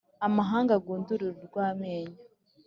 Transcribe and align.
amahanga 0.27 0.71
aguhindure 0.73 1.23
urw’amenyo. 1.29 2.19